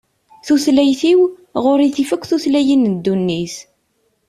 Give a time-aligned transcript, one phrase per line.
[0.45, 1.19] Tutlayt-iw,
[1.63, 3.55] ɣur-i tif akk tutlayin n ddunit.